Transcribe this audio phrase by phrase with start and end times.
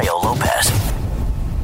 [0.00, 0.21] Lopez.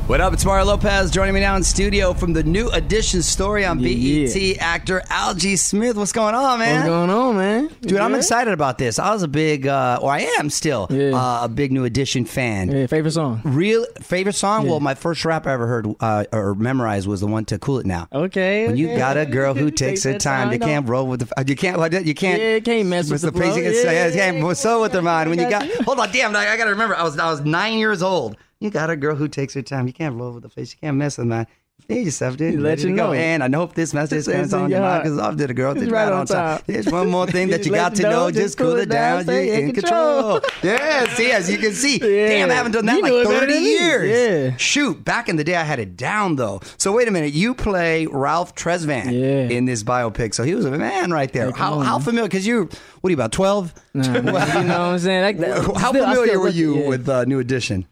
[0.08, 0.32] What up?
[0.32, 4.24] It's Mario Lopez joining me now in studio from the new edition story on Yeah,
[4.26, 4.56] BET.
[4.58, 5.96] Actor Algee Smith.
[5.96, 6.76] What's going on, man?
[6.76, 7.70] What's going on, man?
[7.82, 8.98] Dude, I'm excited about this.
[8.98, 11.10] I was a big, uh, or I am still, Yeah.
[11.14, 12.70] uh, a big New Edition fan.
[12.70, 13.42] Yeah, favorite song.
[13.44, 14.64] Real favorite song?
[14.64, 14.70] Yeah.
[14.70, 17.80] Well, my first rap I ever heard uh, or memorized was the one to "Cool
[17.80, 18.66] It Now." Okay.
[18.66, 18.96] When you okay.
[18.96, 21.76] got a girl who takes her time, you can't roll with the, you can't,
[22.06, 23.54] you can't, Yeah, can't mess with the the pace.
[23.54, 25.28] You can say, Yeah, yeah, yeah, can't so with her mind.
[25.28, 27.30] When you got, got hold on, damn, I, I got to remember, I was, I
[27.30, 28.38] was nine years old.
[28.60, 29.86] You got a girl who takes her time.
[29.86, 30.72] You can't roll with the face.
[30.72, 31.46] You can't mess with man.
[31.86, 32.58] Feel yourself, dude.
[32.58, 33.12] Let you to go.
[33.12, 35.76] And I hope this message in on your mind because to the girl.
[35.80, 36.58] It's right right on time.
[36.58, 36.66] top.
[36.66, 38.10] There's one more thing that you got to know.
[38.10, 39.22] know, Just cool it down.
[39.22, 40.40] stay You in control.
[40.64, 41.98] yeah, see, as you can see.
[41.98, 42.26] Yeah.
[42.30, 44.50] Damn, I haven't done that You in like 30 years.
[44.50, 44.56] Yeah.
[44.56, 46.60] Shoot, back in the day, I had it down though.
[46.78, 49.56] So wait a minute, you play Ralph Tresvant Yeah.
[49.56, 50.34] in this biopic.
[50.34, 51.52] So he was a man right there.
[51.52, 52.28] How how familiar?
[52.28, 52.68] Because you,
[53.02, 53.72] what are you about twelve?
[53.94, 55.38] Nah, you know what I'm saying?
[55.38, 55.48] Like
[55.78, 57.86] How still- familiar were you with uh, New Edition?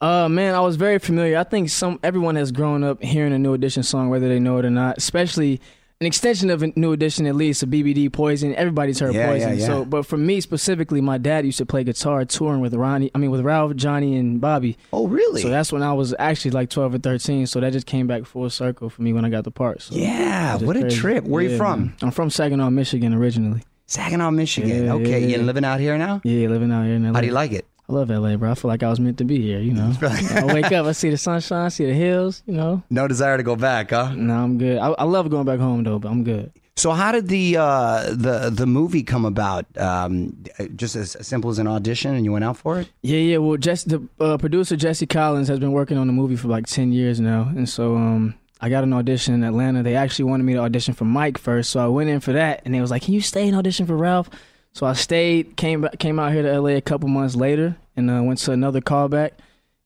[0.00, 1.36] Uh, man, I was very familiar.
[1.38, 4.58] I think some everyone has grown up hearing a New Edition song, whether they know
[4.58, 4.96] it or not.
[4.96, 5.60] Especially
[6.00, 8.54] an extension of a New Edition, at least a BBD Poison.
[8.54, 9.48] Everybody's heard Yeah, Poison.
[9.50, 9.66] yeah, yeah.
[9.66, 13.10] So, but for me specifically, my dad used to play guitar touring with Ronnie.
[13.14, 14.78] I mean, with Ralph, Johnny, and Bobby.
[14.90, 15.42] Oh, really?
[15.42, 17.46] So that's when I was actually like 12 or 13.
[17.46, 19.82] So that just came back full circle for me when I got the part.
[19.82, 20.96] So yeah, what a crazy.
[20.96, 21.24] trip.
[21.24, 21.80] Where are you from?
[21.80, 21.96] man.
[22.00, 23.64] I'm from Saginaw, Michigan originally.
[23.86, 24.88] Saginaw, Michigan.
[24.88, 25.42] Okay, yeah, you yeah.
[25.42, 26.22] living out here now?
[26.24, 27.12] Yeah, living out here now.
[27.12, 27.66] How do you like it?
[27.90, 28.52] I love LA, bro.
[28.52, 29.92] I feel like I was meant to be here, you know.
[30.02, 32.84] I wake up, I see the sunshine, I see the hills, you know.
[32.88, 34.14] No desire to go back, huh?
[34.14, 34.78] No, I'm good.
[34.78, 36.52] I, I love going back home though, but I'm good.
[36.76, 39.66] So how did the uh, the the movie come about?
[39.76, 40.44] Um,
[40.76, 42.88] just as simple as an audition, and you went out for it?
[43.02, 43.36] Yeah, yeah.
[43.38, 46.66] Well, Jess, the uh, producer Jesse Collins has been working on the movie for like
[46.66, 49.82] ten years now, and so um, I got an audition in Atlanta.
[49.82, 52.62] They actually wanted me to audition for Mike first, so I went in for that,
[52.64, 54.30] and they was like, "Can you stay and audition for Ralph?"
[54.72, 58.22] So I stayed, came came out here to LA a couple months later, and uh,
[58.22, 59.32] went to another callback,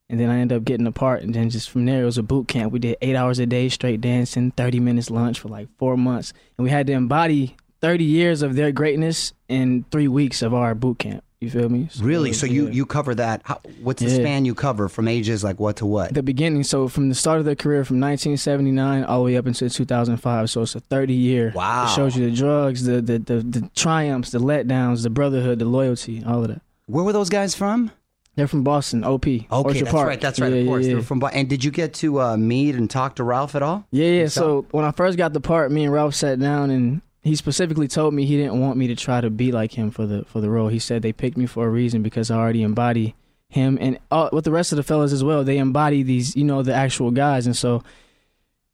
[0.08, 2.18] and then I ended up getting the part, and then just from there it was
[2.18, 2.72] a boot camp.
[2.72, 6.32] We did eight hours a day straight dancing, thirty minutes lunch for like four months,
[6.58, 10.74] and we had to embody thirty years of their greatness in three weeks of our
[10.74, 11.23] boot camp.
[11.40, 11.88] You feel me?
[12.00, 12.32] Really?
[12.32, 12.72] So you yeah.
[12.72, 13.42] you cover that?
[13.44, 14.14] How, what's the Yeah.
[14.16, 16.14] span you cover from ages like what to what?
[16.14, 16.62] the beginning.
[16.64, 20.48] So from the start of their career, from 1979 all the way up until 2005.
[20.50, 21.52] So it's a 30 year.
[21.54, 21.84] Wow.
[21.84, 25.64] It shows you the drugs, the the the, the triumphs, the letdowns, the brotherhood, the
[25.66, 26.62] loyalty, all of that.
[26.86, 27.90] Where were those guys from?
[28.36, 29.26] They're from Boston, OP.
[29.26, 30.08] Okay, Orchard that's Park.
[30.08, 30.20] right.
[30.20, 30.52] That's right.
[30.52, 31.20] Yeah, of course, yeah, they're from.
[31.20, 33.86] Bo- And did you get to uh, meet and talk to Ralph at all?
[33.92, 34.20] Yeah, yeah.
[34.22, 34.64] Yourself?
[34.64, 37.88] So when I first got the part, me and Ralph sat down and he specifically
[37.88, 40.40] told me he didn't want me to try to be like him for the for
[40.40, 40.68] the role.
[40.68, 43.14] He said they picked me for a reason because I already embody
[43.48, 45.42] him and uh, with the rest of the fellas as well.
[45.44, 47.82] They embody these, you know, the actual guys, and so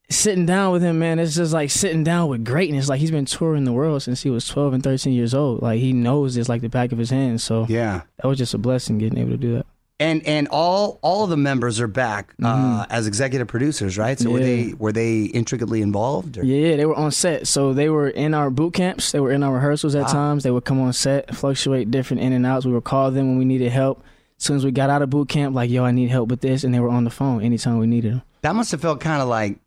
[0.08, 2.88] sitting down with him, man, it's just like sitting down with greatness.
[2.88, 5.62] Like he's been touring the world since he was 12 and 13 years old.
[5.62, 7.40] Like he knows this like the back of his hand.
[7.40, 8.02] So Yeah.
[8.20, 9.66] that was just a blessing getting able to do that.
[10.00, 14.18] And and all all of the members are back uh, as executive producers, right?
[14.18, 14.68] So were Mm-hmm.
[14.68, 16.38] They were they intricately involved?
[16.38, 16.44] Or?
[16.44, 17.46] Yeah, they were on set.
[17.46, 19.12] So they were in our boot camps.
[19.12, 20.42] They were in our rehearsals at times.
[20.42, 22.64] They would come on set, fluctuate different in and outs.
[22.64, 24.02] We would call them when we needed help.
[24.38, 26.40] As soon as we got out of boot camp, like, yo, I need help with
[26.40, 26.64] this.
[26.64, 28.22] And they were on the phone anytime we needed them.
[28.40, 29.58] That must have felt kind of like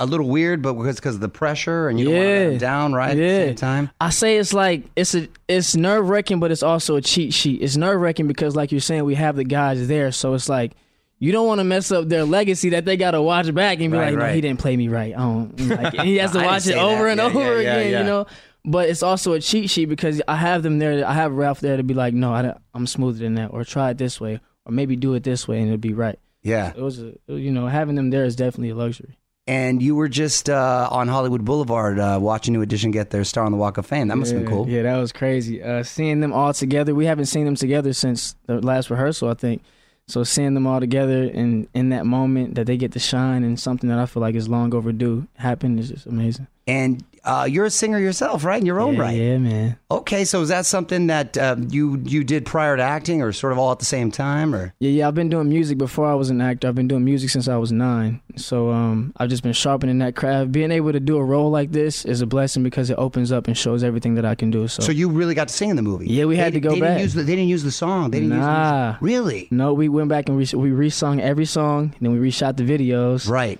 [0.00, 2.42] a little weird, but because because of the pressure and you don't want to let
[2.42, 2.48] Yeah.
[2.50, 3.10] them down, right?
[3.10, 3.90] At the same time.
[4.00, 7.62] I say it's like it's a it's nerve wracking, but it's also a cheat sheet.
[7.62, 10.72] It's nerve wracking because, like you're saying, we have the guys there, so it's like
[11.18, 13.92] you don't want to mess up their legacy that they got to watch back and
[13.92, 14.34] be Right, like, no, right.
[14.34, 15.14] he didn't play me right.
[15.14, 17.10] Don't, like, and he has to I didn't watch it say over that.
[17.10, 17.98] and Yeah, over yeah, yeah, again, yeah.
[18.00, 18.26] you know.
[18.64, 21.06] But it's also a cheat sheet because I have them there.
[21.06, 23.64] I have Ralph there to be like, no, I don't- I'm smoother than that, or
[23.64, 26.18] try it this way, or maybe do it this way, and it'll be right.
[26.42, 26.72] Yeah.
[26.74, 29.18] It was, a, you know, having them there is definitely a luxury.
[29.50, 33.44] And you were just uh, on Hollywood Boulevard uh, watching New Edition get their star
[33.44, 34.06] on the Walk of Fame.
[34.06, 34.68] That must have been cool.
[34.68, 35.60] Yeah, that was crazy.
[35.60, 36.94] Uh, seeing them all together.
[36.94, 39.64] We haven't seen them together since the last rehearsal, I think.
[40.06, 43.58] So seeing them all together and in that moment that they get to shine and
[43.58, 46.46] something that I feel like is long overdue happen is just amazing.
[46.68, 48.60] And uh, you're a singer yourself, right?
[48.60, 49.16] In your own yeah, right.
[49.16, 49.78] Yeah, man.
[49.90, 53.52] Okay, so is that something that uh, you you did prior to acting, or sort
[53.52, 54.72] of all at the same time, or?
[54.80, 55.08] Yeah, yeah.
[55.08, 56.68] I've been doing music before I was an actor.
[56.68, 58.20] I've been doing music since I was nine.
[58.36, 60.52] So um, I've just been sharpening that craft.
[60.52, 63.46] Being able to do a role like this is a blessing because it opens up
[63.48, 64.66] and shows everything that I can do.
[64.68, 66.06] So, So you really got to sing in the movie?
[66.08, 66.88] Yeah, we had They- to go they back.
[66.90, 68.10] Didn't use the, they didn't use the song.
[68.12, 68.90] They didn't Nah.
[68.92, 69.48] use the Really?
[69.50, 71.94] no, we went back and re- we re-sung every song.
[71.98, 73.28] And then we reshot the videos.
[73.28, 73.58] Right.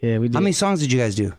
[0.00, 0.34] Yeah, we did.
[0.34, 1.32] How many songs did you guys do?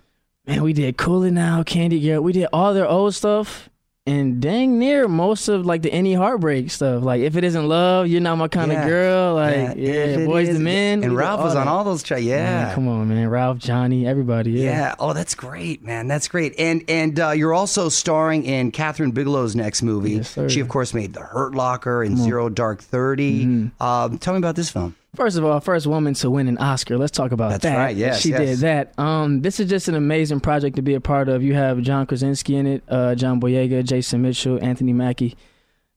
[0.47, 2.21] Man, we did Cool It Now, Candy Girl.
[2.21, 3.69] We did all their old stuff.
[4.07, 7.03] And dang near most of like the any heartbreak stuff.
[7.03, 8.83] Like if it isn't love, you're not my kind Yeah.
[8.83, 9.33] of girl.
[9.33, 11.03] Like yeah, it boys is- the men.
[11.03, 12.21] And Ralph was on all those tracks.
[12.21, 12.65] Yeah.
[12.65, 13.27] Man, come on, man.
[13.29, 14.51] Ralph, Johnny, everybody.
[14.51, 14.63] Yeah.
[14.63, 14.95] Yeah.
[14.99, 16.07] Oh, that's great, man.
[16.07, 16.53] That's great.
[16.59, 20.11] And and uh, you're also starring in Kathryn Bigelow's next movie.
[20.17, 20.49] Yes, sir.
[20.49, 23.83] She, of course, made The Hurt Locker and Zero Dark 30 Mm-hmm.
[23.83, 24.95] Um, tell me about this film.
[25.15, 26.97] First of all, first woman to win an Oscar.
[26.97, 27.77] Let's talk about That's that.
[27.77, 28.39] right, yes, she yes.
[28.39, 28.99] did that.
[28.99, 31.43] Um, this is just an amazing project to be a part of.
[31.43, 35.35] You have John Krasinski in it, uh, John Boyega, Jason Mitchell, Anthony Mackie.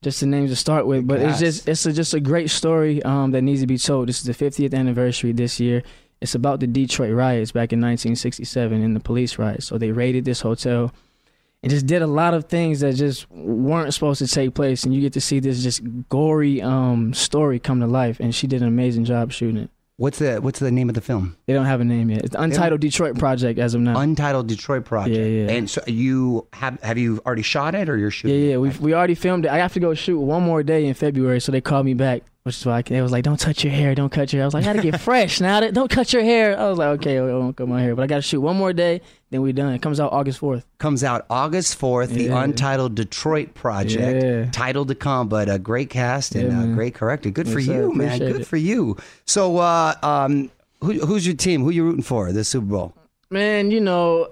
[0.01, 3.03] Just the names to start with, but it's just it's a, just a great story
[3.03, 4.09] um, that needs to be told.
[4.09, 5.83] This is the 50th anniversary this year.
[6.21, 9.67] It's about the Detroit riots back in 1967 and the police riots.
[9.67, 10.93] So they raided this hotel
[11.63, 14.85] and just did a lot of things that just weren't supposed to take place.
[14.85, 18.21] And you get to see this just gory um, story come to life.
[18.21, 19.71] And she did an amazing job shooting it.
[19.97, 21.37] What's the What's the name of the film?
[21.47, 22.21] They don't have a name yet.
[22.21, 23.99] It's the Untitled Detroit Project as of now.
[23.99, 25.17] Untitled Detroit Project.
[25.17, 25.51] Yeah, yeah.
[25.51, 28.41] And so you have have you already shot it or you're shooting?
[28.41, 28.55] yeah.
[28.55, 28.57] it?
[28.59, 29.51] We we already filmed it.
[29.51, 32.23] I have to go shoot one more day in February, so they called me back,
[32.49, 34.45] which is why I, they was like, "Don't touch your hair, don't cut your hair."
[34.45, 35.61] I was like, "I gotta get fresh now.
[35.61, 38.07] Don't cut your hair." I was like, "Okay, I won't cut my hair," but I
[38.07, 39.01] gotta shoot one more day,
[39.31, 39.73] then we're done.
[39.75, 40.67] It comes out August fourth.
[40.79, 42.11] Comes out August fourth.
[42.11, 44.25] The Untitled Detroit Project.
[44.25, 44.51] Yeah.
[44.51, 47.35] Title to come, but a great cast and Yeah, uh, great corrected.
[47.35, 47.75] Good for Yes, sir.
[47.83, 48.07] you, man.
[48.09, 48.47] Appreciate Good it.
[48.47, 48.97] for you.
[49.27, 51.63] So, uh, um, who, who's your team?
[51.63, 52.95] Who you rooting for this Super Bowl?
[53.31, 54.29] Man, you know,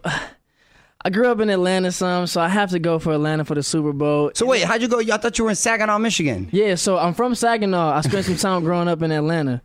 [1.06, 3.62] I grew up in Atlanta, some, so I have to go for Atlanta for the
[3.62, 4.32] Super Bowl.
[4.34, 4.98] So wait, how'd you go?
[4.98, 6.48] I thought you were in Saginaw, Michigan.
[6.50, 7.92] Yeah, so I'm from Saginaw.
[7.92, 9.62] I spent some time growing up in Atlanta.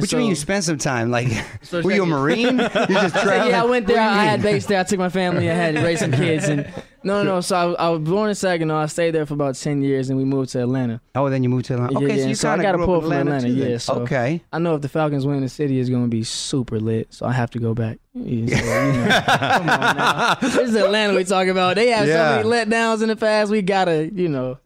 [0.00, 1.12] What so, you mean you spent some time?
[1.12, 1.28] Like,
[1.62, 2.06] So were you a.
[2.06, 2.58] Marine?
[2.58, 3.50] you just traveled?
[3.52, 3.96] Yeah, I went there.
[3.96, 4.80] What do you I had base there.
[4.80, 5.48] I took my family.
[5.48, 6.48] I had to raise some kids.
[6.48, 6.66] And
[7.04, 7.40] no, no, no.
[7.40, 8.76] So I, was- I was born in Saginaw.
[8.82, 11.00] I stayed there for about ten years, and we moved to Atlanta.
[11.14, 11.92] Oh, then you moved to Atlanta.
[11.92, 13.94] Yeah, Okay, yeah, so you so I gotta of pull from Atlanta, Atlanta, yeah, so-
[14.00, 14.42] okay.
[14.52, 17.14] I know if the Falcons win, the city is going to be super lit.
[17.14, 17.98] So I have to go back.
[18.14, 20.34] Yeah, so, you know, come on now.
[20.40, 21.76] This is Atlanta we talking about.
[21.76, 22.42] They have Yeah.
[22.42, 23.48] so many letdowns in the past.
[23.52, 24.58] We gotta, you know.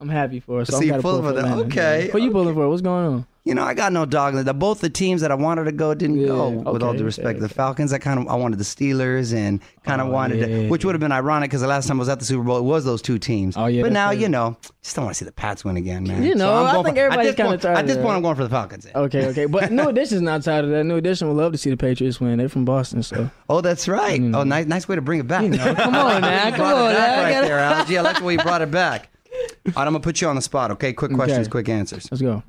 [0.00, 0.68] I'm happy for us.
[0.68, 1.44] So So you pulling pull for for them.
[1.44, 1.64] Atlanta.
[1.66, 2.66] Okay, Who you pulling for?
[2.66, 3.26] What's going on?
[3.44, 4.52] You know, I got no dog in it.
[4.58, 6.50] Both the teams that I wanted to go didn't Yeah, go.
[6.50, 7.48] With all okay, due respect, okay, the.
[7.48, 10.84] Falcons, I kind of I wanted the Steelers and kind of Oh, wanted, to, which
[10.84, 12.64] would have been ironic because the last time I was at the Super Bowl, it
[12.64, 13.56] was those two teams.
[13.56, 16.04] Oh, yeah, but now you know, just don't want to see the Pats win again,
[16.04, 16.22] man.
[16.22, 18.36] You know, I'm I think for- everybody's kinda point- tired At this point, I'm going
[18.36, 18.86] for the Falcons.
[18.94, 19.46] Okay, okay.
[19.46, 20.84] But New Edition's not tired of that.
[20.84, 22.36] New Edition would love to see the Patriots win.
[22.38, 23.30] They're from Boston, so.
[23.48, 24.20] Oh, that's right.
[24.20, 24.36] Mm.
[24.36, 25.40] Oh, nice, nice way to bring it back.
[25.50, 26.52] come on, man.
[26.52, 26.96] Come on, man.
[27.00, 27.58] I right gotta- there.
[27.88, 29.08] Yeah, I like the way you brought it back.
[29.32, 30.70] All right, I'm gonna put you on the spot.
[30.72, 32.06] Okay, quick questions, quick answers.
[32.10, 32.42] Let's go.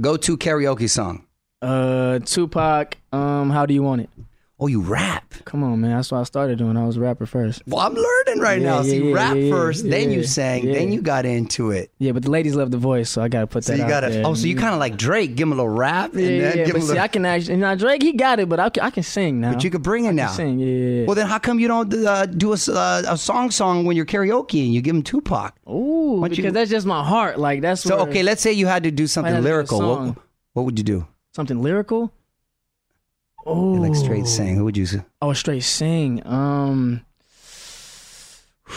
[0.00, 1.26] Go to karaoke song.
[1.60, 2.96] Uh, Tupac.
[3.12, 4.10] Um, how do you want it?
[4.58, 5.34] Oh, you rap.
[5.44, 5.96] Come on, man.
[5.96, 6.76] That's what I started doing.
[6.76, 7.62] I was a rapper first.
[7.66, 8.76] Well, I'm learning right Yeah, now.
[8.78, 11.90] yeah, See, yeah, rap first, then you sang, then you got into it.
[11.98, 14.00] Yeah, but the ladies love the voice, so I gotta put So that you got
[14.00, 14.08] to.
[14.10, 14.22] there.
[14.26, 15.34] Oh, so you kind of like Drake.
[15.36, 16.64] Give him a little rap, and Yeah, then yeah.
[16.64, 17.02] give him But a see, little.
[17.04, 17.56] I can actually.
[17.56, 19.52] Now Drake, he got it, but I can, I can sing now.
[19.52, 20.28] but you could bring it now.
[20.28, 20.58] sing.
[20.58, 21.06] Yeah.
[21.06, 24.06] Well, then how come you don't uh, do a, uh, a song song when you're
[24.06, 25.54] karaoke and you give him Tupac?
[25.66, 27.38] Don't because you- that's just my heart.
[27.38, 29.80] Like that's So okay, let's say you had to do something lyrical.
[29.80, 30.16] What,
[30.52, 31.06] what would you do?
[31.34, 32.12] something lyrical.
[33.44, 34.56] Oh, Like straight sing.
[34.56, 35.02] Who would you say?
[35.20, 36.22] Oh, straight sing.
[36.26, 37.00] Um,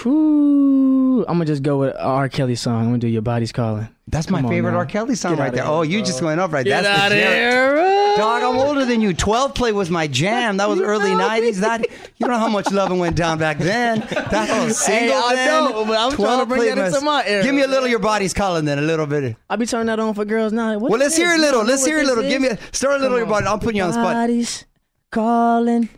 [0.03, 2.29] whew, I'm gonna just go with R.
[2.29, 2.79] Kelly song.
[2.81, 4.77] I'm gonna do "Your Body's Calling." That's my Come on favorite now.
[4.77, 4.85] R.
[4.85, 5.65] Kelly song Get right outta there.
[5.65, 6.05] here, oh, you bro.
[6.05, 6.63] just went up right.
[6.65, 7.33] Get That's out the of jam.
[7.33, 8.15] here.
[8.17, 9.13] Dog, I'm older than you.
[9.13, 10.57] 12 play was my jam.
[10.57, 11.59] That was early 90s.
[11.59, 11.85] That
[12.17, 13.99] you know how much loving went down back then.
[14.31, 15.63] That was single I then.
[15.71, 17.67] know, but I'm trying to bring play that into was- my era, Give me a
[17.67, 17.87] little.
[17.89, 19.35] Your body's calling then a little bit.
[19.49, 20.77] I be turning that on for girls now.
[20.77, 21.59] What Well, is let's hear a little.
[21.61, 22.23] Don't know Let's what hear a this little.
[22.25, 22.31] is?
[22.31, 22.47] Give me.
[22.49, 23.17] A, start a little.
[23.17, 23.47] Your body.
[23.47, 24.05] I'm putting you on the spot.
[24.05, 24.65] Your body's
[25.11, 25.89] calling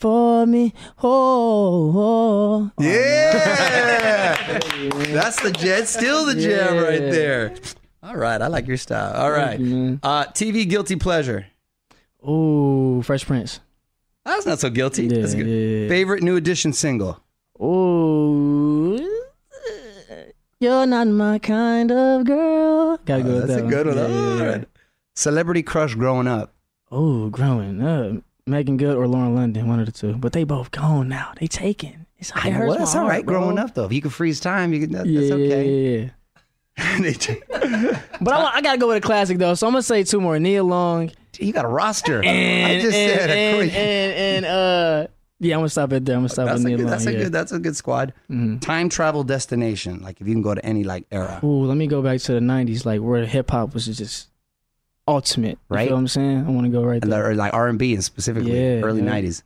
[0.00, 0.72] for me.
[1.02, 2.70] Oh, oh.
[2.80, 4.58] Yeah,
[5.12, 5.86] that's the jet.
[5.88, 7.54] Still the jam right there.
[8.02, 9.14] All right, I like your style.
[9.14, 11.46] All right, you, uh, TV guilty pleasure.
[12.22, 13.60] Oh, Fresh Prince.
[14.24, 15.06] That's not so guilty.
[15.06, 15.46] Yeah, That's good.
[15.46, 15.88] yeah.
[15.88, 17.20] Favorite new edition single.
[17.58, 18.98] Oh,
[20.60, 22.98] You're not my kind of girl.
[23.04, 23.96] Gotta go Oh, with that's that a good one.
[23.96, 24.64] Yeah, yeah, yeah.
[25.14, 26.54] Celebrity crush growing up.
[26.90, 28.22] Oh, growing up.
[28.46, 30.14] Meagan Good or Lauren London, one of the two.
[30.14, 31.32] But they both gone now.
[31.38, 32.06] They taken.
[32.18, 33.40] It's, it know, hurts well, that's all heart, bro.
[33.40, 34.92] Growing up though, if you can freeze time, you can.
[34.92, 35.96] That, Yeah, that's okay.
[35.96, 36.10] yeah,
[37.80, 38.00] yeah.
[38.20, 40.38] But I, I gotta go with a classic though, so I'm gonna say two more.
[40.38, 42.22] Nia Long you got a roster.
[42.22, 45.06] and I just and, said a and, and, and, uh
[45.42, 46.16] yeah, I'm gonna stop it there.
[46.16, 46.82] I'm gonna stop That's at a Nia good.
[46.82, 46.90] Long.
[46.90, 47.14] That's a yeah.
[47.14, 47.24] Mm-hmm.
[47.24, 47.32] good.
[47.32, 48.12] That's a good squad.
[48.60, 50.02] Time travel destination.
[50.02, 51.40] Like if you can go to any like era.
[51.42, 54.28] Ooh, let me go back to the '90s, like where hip hop was just
[55.10, 55.58] ultimate.
[55.68, 55.82] Right.
[55.82, 56.46] You feel what I'm saying?
[56.46, 57.30] I want to go right there.
[57.30, 59.10] or like R and B and specifically Yeah, early yeah.
[59.20, 59.42] '90s.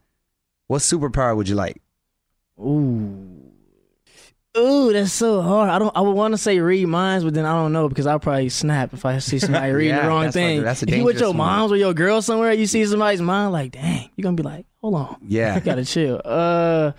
[0.68, 1.80] What superpower would you like?
[2.60, 3.30] Ooh.
[4.56, 5.68] Ooh, that's so hard.
[5.68, 5.96] I don't.
[5.96, 8.48] I would want to say read minds, but then I don't know because I'll probably
[8.50, 10.62] snap if I see somebody reading Yeah, the wrong that's thing.
[10.62, 11.38] that's a if you with your one.
[11.38, 14.66] moms or your girl somewhere, you see somebody's mind, like, dang, you're gonna be like,
[14.80, 15.54] hold on, Yeah.
[15.56, 16.20] I gotta chill.
[16.24, 16.92] Uh,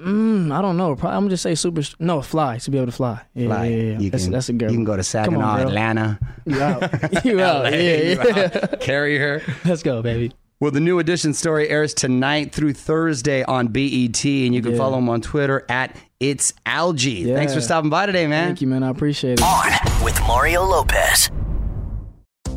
[0.00, 0.94] mm, I don't know.
[0.96, 1.82] Probably, I'm gonna just say super.
[1.98, 3.20] No, fly to be able to fly.
[3.34, 3.66] Yeah, Fly.
[3.66, 3.98] yeah, yeah.
[3.98, 4.70] You That's, can, that's a girl.
[4.70, 5.68] You can go to Come on, Saginaw.
[5.68, 6.18] Atlanta.
[6.46, 7.24] You out.
[7.24, 7.64] you out.
[7.64, 8.50] LA, Yeah, you yeah.
[8.62, 8.80] out.
[8.80, 9.42] Carry her.
[9.64, 10.32] Let's go, baby.
[10.60, 14.76] Well, the new edition story airs tonight through Thursday on BET, and you can Yeah.
[14.78, 17.24] follow him on Twitter at It's Algee.
[17.26, 17.36] Yeah.
[17.36, 18.48] Thanks for stopping by today, man.
[18.48, 18.82] Thank you, man.
[18.82, 19.42] I appreciate it.
[19.42, 21.30] On with Mario Lopez.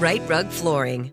[0.00, 1.12] Rite Rug Flooring.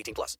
[0.01, 0.37] 18 plus.